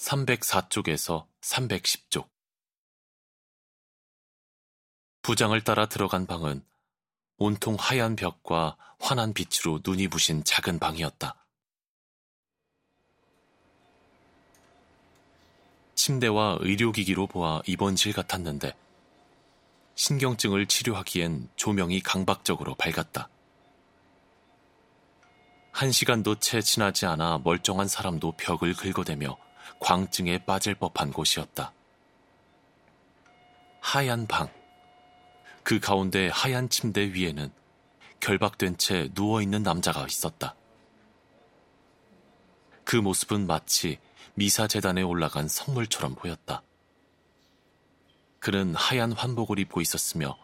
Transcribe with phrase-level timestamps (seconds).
[0.00, 2.28] 304쪽에서 310쪽.
[5.20, 6.64] 부장을 따라 들어간 방은
[7.36, 11.36] 온통 하얀 벽과 환한 빛으로 눈이 부신 작은 방이었다.
[15.94, 18.74] 침대와 의료기기로 보아 입원실 같았는데
[19.96, 23.28] 신경증을 치료하기엔 조명이 강박적으로 밝았다.
[25.72, 31.72] 한 시간도 채 지나지 않아 멀쩡한 사람도 벽을 긁어대며 광증에 빠질 법한 곳이었다.
[33.80, 34.48] 하얀 방.
[35.62, 37.52] 그 가운데 하얀 침대 위에는
[38.20, 40.54] 결박된 채 누워있는 남자가 있었다.
[42.84, 43.98] 그 모습은 마치
[44.34, 46.62] 미사 재단에 올라간 성물처럼 보였다.
[48.40, 50.36] 그는 하얀 환복을 입고 있었으며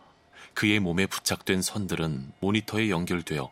[0.55, 3.51] 그의 몸에 부착된 선들은 모니터에 연결되어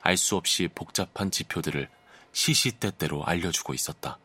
[0.00, 1.88] 알 수 없이 복잡한 지표들을
[2.32, 4.18] 시시때때로 알려주고 있었다.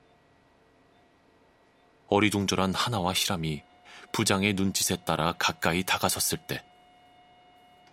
[2.11, 3.63] 어리둥절한 하나와 히람이
[4.11, 6.61] 부장의 눈짓에 따라 가까이 다가섰을 때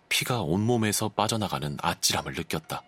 [0.09, 2.83] 피가 온몸에서 빠져나가는 아찔함을 느꼈다.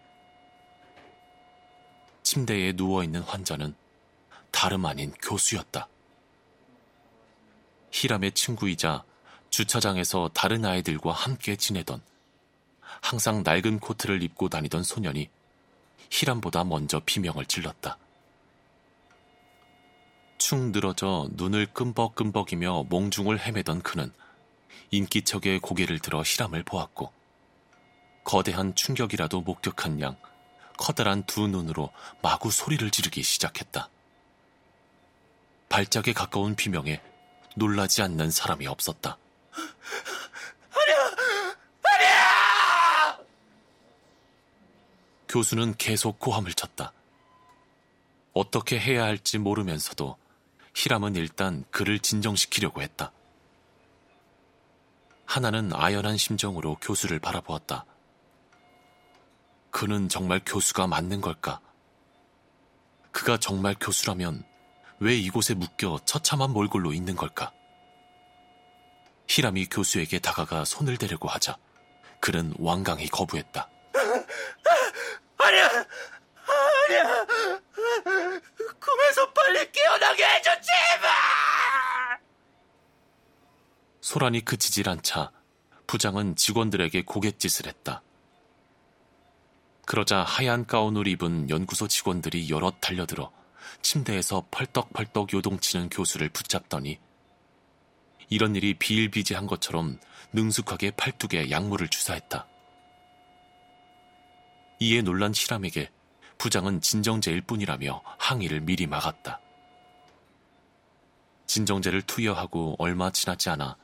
[2.25, 3.77] 침대에 누워있는 환자는
[4.51, 5.87] 다름 아닌 교수였다.
[7.93, 9.05] 히람의 친구이자
[9.51, 12.03] 주차장에서 다른 아이들과 함께 지내던
[13.01, 15.31] 항상 낡은 코트를 입고 다니던 소년이
[16.11, 17.99] 히람보다 먼저 비명을 질렀다.
[20.51, 24.13] 축 늘어져 눈을 끔벅끔벅이며 몽중을 헤매던 그는
[24.91, 27.13] 인기척에 고개를 들어 히람을 보았고
[28.25, 30.17] 거대한 충격이라도 목격한 양
[30.77, 33.89] 커다란 두 눈으로 마구 소리를 지르기 시작했다.
[35.69, 37.01] 발작에 가까운 비명에
[37.55, 39.19] 놀라지 않는 사람이 없었다.
[40.73, 41.17] 아니야!
[41.85, 43.19] 아니야!
[45.29, 46.93] 교수는 계속 고함을 쳤다.
[48.33, 50.19] 어떻게 해야 할지 모르면서도
[50.75, 53.13] 히람은 일단 그를 진정시키려고 했다.
[55.27, 57.85] 하나는 아연한 심정으로 교수를 바라보았다.
[59.71, 61.61] 그는 정말 교수가 맞는 걸까?
[63.13, 64.45] 그가 정말 교수라면
[64.99, 67.53] 왜 이곳에 묶여 처참한 몰골로 있는 걸까?
[69.29, 71.57] 히람이 교수에게 다가가 손을 대려고 하자
[72.21, 73.69] 그는 완강히 거부했다.
[75.39, 75.87] 아니야!
[76.89, 77.27] 아니야!
[78.81, 82.21] 꿈에서 빨리 깨어나게 해줘, 제발!
[84.11, 85.31] 소란이 그치질 않자
[85.87, 88.03] 부장은 직원들에게 고갯짓을 했다.
[89.87, 93.31] 그러자 하얀 가운을 입은 연구소 직원들이 여럿 달려들어
[93.83, 96.99] 침대에서 펄떡펄떡 요동치는 교수를 붙잡더니
[98.29, 100.01] 이런 일이 비일비재한 것처럼
[100.33, 102.49] 능숙하게 팔뚝에 약물을 주사했다.
[104.81, 105.89] 이에 놀란 히람에게
[106.37, 109.39] 부장은 진정제일 뿐이라며 항의를 미리 막았다.
[111.47, 113.77] 진정제를 투여하고 얼마 지나지 않아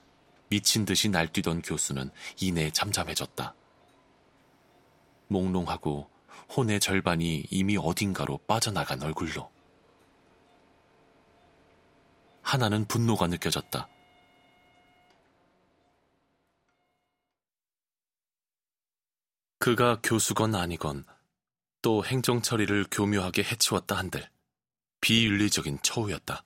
[0.48, 3.54] 미친 듯이 날뛰던 교수는 이내 잠잠해졌다.
[5.28, 6.08] 몽롱하고
[6.56, 9.50] 혼의 절반이 이미 어딘가로 빠져나간 얼굴로.
[12.42, 13.88] 하나는 분노가 느껴졌다.
[19.58, 21.04] 그가 교수건 아니건
[21.82, 24.30] 또 행정 처리를 교묘하게 해치웠다 한들
[25.00, 26.44] 비윤리적인 처우였다.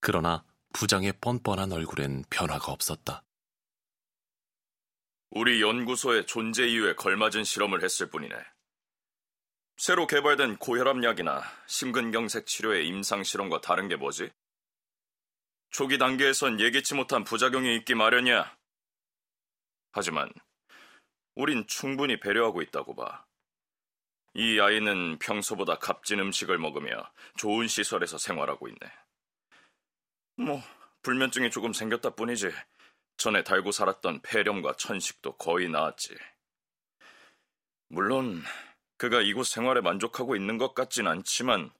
[0.00, 3.22] 그러나 부장의 뻔뻔한 얼굴엔 변화가 없었다.
[5.30, 8.34] 우리 연구소의 존재 이유에 걸맞은 실험을 했을 뿐이네.
[9.76, 14.30] 새로 개발된 고혈압약이나 심근경색 치료의 임상 실험과 다른 게 뭐지?
[15.70, 18.56] 초기 단계에선 예기치 못한 부작용이 있기 마련이야.
[19.92, 20.32] 하지만
[21.36, 23.24] 우린 충분히 배려하고 있다고 봐.
[24.34, 29.04] 이 아이는 평소보다 값진 음식을 먹으며 좋은 시설에서 생활하고 있네.
[30.36, 30.62] 뭐,
[31.02, 32.50] 불면증이 조금 생겼다 뿐이지.
[33.16, 36.16] 전에 달고 살았던 폐렴과 천식도 거의 나았지.
[37.88, 38.42] 물론,
[38.96, 41.70] 그가 이곳 생활에 만족하고 있는 것 같진 않지만,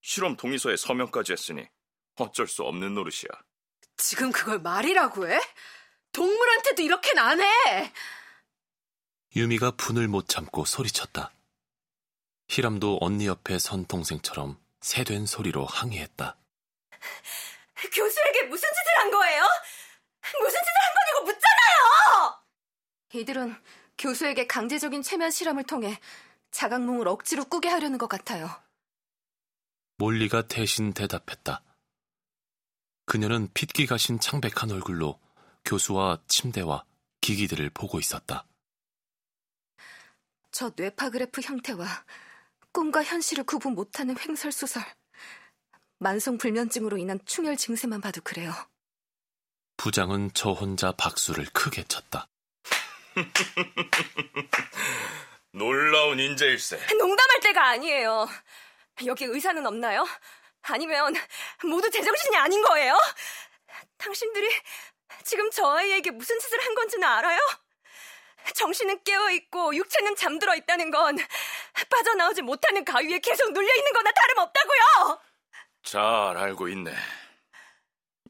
[0.00, 1.66] 실험 동의서에 서명까지 했으니
[2.16, 3.30] 어쩔 수 없는 노릇이야.
[3.96, 5.40] 지금 그걸 말이라고 해?
[6.12, 7.92] 동물한테도 이렇게는 안 해!
[9.34, 11.32] 유미가 분을 못 참고 소리쳤다.
[12.48, 16.36] 히람도 언니 옆에 선 동생처럼 새된 소리로 항의했다.
[17.88, 19.42] 교수에게 무슨 짓을 한 거예요?
[20.40, 22.42] 무슨 짓을 한 거냐고 묻잖아요!
[23.14, 23.62] 이들은
[23.98, 25.98] 교수에게 강제적인 최면 실험을 통해
[26.50, 28.50] 자각몽을 억지로 꾸게 하려는 것 같아요.
[29.96, 31.62] 몰리가 대신 대답했다.
[33.04, 35.20] 그녀는 핏기 가신 창백한 얼굴로
[35.64, 36.84] 교수와 침대와
[37.20, 38.46] 기기들을 보고 있었다.
[40.50, 41.86] 저 뇌파그래프 형태와
[42.72, 44.82] 꿈과 현실을 구분 못하는 횡설수설.
[46.02, 48.52] 만성 불면증으로 인한 충혈 증세만 봐도 그래요.
[49.76, 52.26] 부장은 저 혼자 박수를 크게 쳤다.
[55.52, 56.78] 놀라운 인재일세.
[56.98, 58.28] 농담할 때가 아니에요.
[59.06, 60.04] 여기 의사는 없나요?
[60.62, 61.14] 아니면
[61.64, 62.98] 모두 제정신이 아닌 거예요?
[63.98, 64.48] 당신들이
[65.24, 67.38] 지금 저 아이에게 무슨 짓을 한 건지는 알아요?
[68.54, 71.16] 정신은 깨어있고 육체는 잠들어 있다는 건
[71.88, 75.31] 빠져나오지 못하는 가위에 계속 눌려있는 거나 다름없다고요!
[75.82, 76.94] 잘 알고 있네.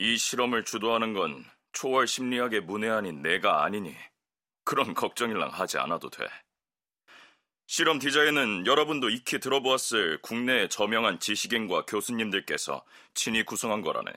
[0.01, 3.95] 이 실험을 주도하는 건 초월 심리학의 문외한인 내가 아니니
[4.65, 6.27] 그런 걱정일랑 하지 않아도 돼.
[7.67, 12.85] 실험 디자인은 여러분도 익히 들어보았을 국내의 저명한 지식인과 교수님들께서
[13.15, 14.13] 친히 구성한 거라네.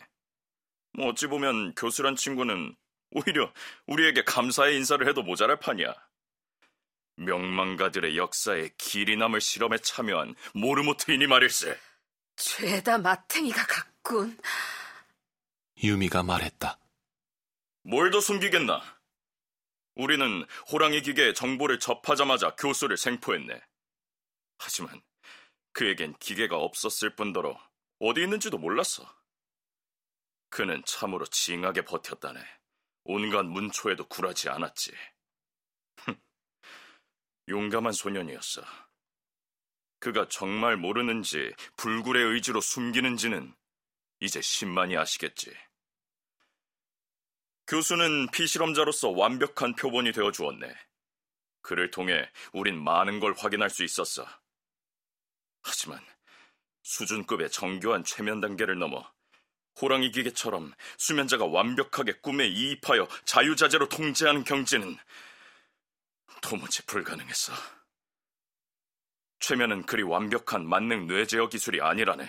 [0.93, 2.75] 뭐 어찌 보면 교수란 친구는
[3.11, 3.51] 오히려
[3.87, 5.93] 우리에게 감사의 인사를 해도 모자랄 판이야.
[7.17, 11.77] 명망가들의 역사에 길이 남을 실험에 참여한 모르모트이니 말일세.
[12.35, 14.37] 죄다 마탱이가 같군.
[15.83, 16.79] 유미가 말했다.
[17.83, 18.81] 뭘 더 숨기겠나?
[19.95, 23.61] 우리는 호랑이 기계의 정보를 접하자마자 교수를 생포했네.
[24.57, 25.01] 하지만
[25.73, 27.57] 그에겐 기계가 없었을 뿐더러
[27.99, 29.03] 어디 있는지도 몰랐어.
[30.49, 32.39] 그는 참으로 징하게 버텼다네.
[33.03, 34.91] 온갖 문초에도 굴하지 않았지.
[37.49, 38.63] 용감한 소년이었어.
[39.99, 43.53] 그가 정말 모르는지 불굴의 의지로 숨기는지는
[44.19, 45.51] 이제 신만이 아시겠지.
[47.67, 50.71] 교수는 피실험자로서 완벽한 표본이 되어 주었네.
[51.61, 54.27] 그를 통해 우린 많은 걸 확인할 수 있었어.
[55.63, 55.99] 하지만
[56.83, 59.03] 수준급의 정교한 최면 단계를 넘어
[59.81, 64.95] 호랑이 기계처럼 수면자가 완벽하게 꿈에 이입하여 자유자재로 통제하는 경지는
[66.41, 67.53] 도무지 불가능했어.
[69.47, 72.27] 최면은 그리 완벽한 만능 뇌제어 기술이 아니라네.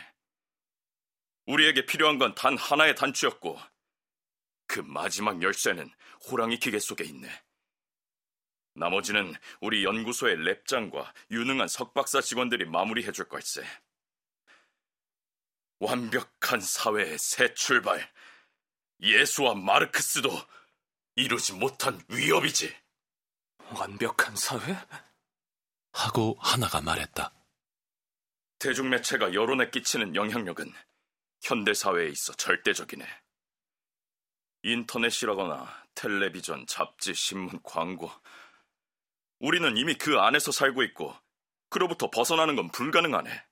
[1.46, 3.58] 우리에게 필요한 건 단 하나의 단추였고
[4.66, 5.90] 그 마지막 열쇠는
[6.26, 7.26] 호랑이 기계 속에 있네.
[8.74, 9.32] 나머지는
[9.62, 13.64] 우리 연구소의 랩장과 유능한 석박사 직원들이 마무리해 줄 걸세.
[15.78, 18.12] 완벽한 사회의 새 출발.
[19.00, 20.28] 예수와 마르크스도
[21.14, 22.76] 이루지 못한 위협이지.
[23.70, 24.76] 완벽한 사회?
[25.96, 27.32] 하고 하나가 말했다.
[28.58, 30.70] 대중매체가 여론에 끼치는 영향력은
[31.42, 33.06] 현대사회에 있어 절대적이네.
[34.62, 38.10] 인터넷이라거나 텔레비전, 잡지, 신문, 광고.
[39.38, 41.14] 우리는 이미 그 안에서 살고 있고,
[41.70, 43.44] 그로부터 벗어나는 건 불가능하네.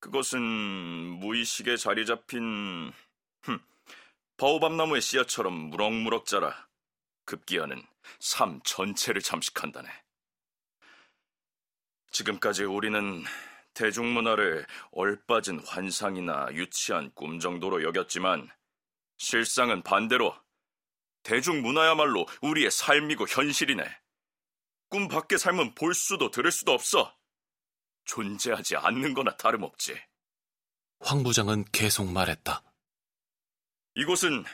[0.00, 2.92] 그것은 무의식에 자리 잡힌,
[3.42, 3.58] 흠,
[4.38, 6.68] 바오밤나무의 씨앗처럼 무럭무럭 자라
[7.26, 7.82] 급기야는
[8.20, 10.03] 삶 전체를 잠식한다네.
[12.14, 13.24] 지금까지 우리는
[13.74, 18.48] 대중문화를 얼빠진 환상이나 유치한 꿈 정도로 여겼지만,
[19.18, 20.32] 실상은 반대로
[21.24, 23.84] 대중문화야말로 우리의 삶이고 현실이네.
[24.90, 27.16] 꿈 밖의 삶은 볼 수도 들을 수도 없어.
[28.04, 30.00] 존재하지 않는 거나 다름없지.
[31.00, 32.62] 황 부장은 계속 말했다.
[33.96, 34.44] 이곳은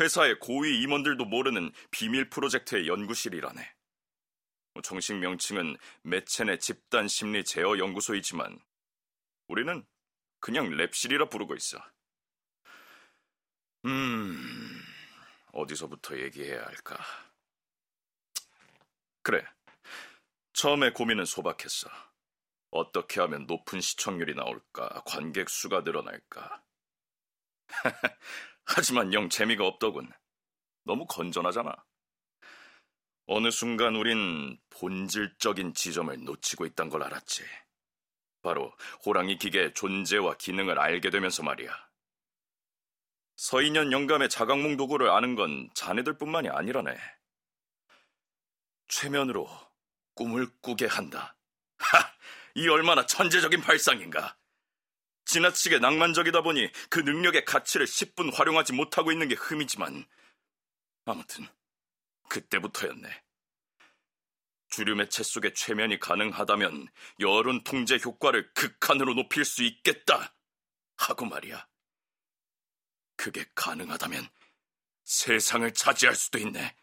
[0.00, 3.79] 회사의 고위 임원들도 모르는 비밀 프로젝트의 연구실이라네.
[4.82, 6.24] 정식 명칭은 내
[6.58, 8.58] 집단 심리 제어 연구소이지만
[9.48, 9.84] 우리는
[10.38, 11.78] 그냥 랩실이라 부르고 있어.
[13.84, 14.82] 음,
[15.52, 16.96] 어디서부터 얘기해야 할까?
[19.22, 19.44] 그래.
[20.52, 21.88] 처음에 고민은 소박했어.
[22.70, 25.02] 어떻게 하면 높은 시청률이 나올까?
[25.04, 26.62] 관객 수가 늘어날까?
[28.64, 30.10] 하지만 영 재미가 없더군.
[30.84, 31.74] 너무 건전하잖아.
[33.32, 37.44] 어느 순간 우린 본질적인 지점을 놓치고 있단 걸 알았지.
[38.42, 38.74] 바로
[39.06, 41.70] 호랑이 기계의 존재와 기능을 알게 되면서 말이야.
[43.36, 46.98] 서인년 영감의 자각몽 도구를 아는 건 자네들뿐만이 아니라네.
[48.88, 49.48] 최면으로
[50.14, 51.36] 꿈을 꾸게 한다.
[51.78, 52.12] 하!
[52.56, 54.36] 이 얼마나 천재적인 발상인가.
[55.26, 60.04] 지나치게 낭만적이다 보니 그 능력의 가치를 10분 활용하지 못하고 있는 게 흠이지만
[61.04, 61.46] 아무튼
[62.30, 63.22] 그때부터였네.
[64.70, 70.32] 주류 매체 속의 최면이 가능하다면 여론 통제 효과를 극한으로 높일 수 있겠다
[70.96, 71.66] 하고 말이야.
[73.16, 74.28] 그게 가능하다면
[75.04, 76.74] 세상을 차지할 수도 있네.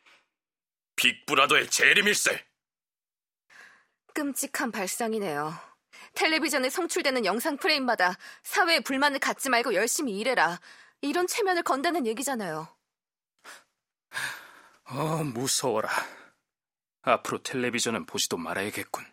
[0.97, 2.45] 빅브라더의 재림일세.
[4.13, 5.53] 끔찍한 발상이네요.
[6.13, 10.59] 텔레비전에 송출되는 영상 프레임마다 사회의 불만을 갖지 말고 열심히 일해라.
[11.01, 12.76] 이런 체면을 건다는 얘기잖아요.
[14.89, 15.89] 어, 무서워라.
[17.01, 19.05] 앞으로 텔레비전은 보지도 말아야겠군.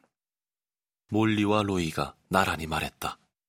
[1.11, 3.19] 몰리와 로이가 나란히 말했다.